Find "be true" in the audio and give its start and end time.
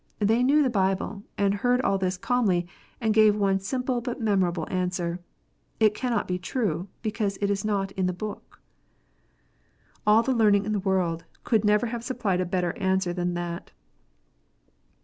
6.27-6.87